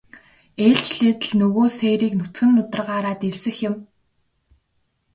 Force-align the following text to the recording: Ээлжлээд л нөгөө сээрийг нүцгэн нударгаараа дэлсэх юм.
Ээлжлээд 0.67 1.19
л 1.27 1.31
нөгөө 1.39 1.67
сээрийг 1.77 2.13
нүцгэн 2.17 2.49
нударгаараа 2.55 3.15
дэлсэх 3.21 3.57
юм. 3.69 3.75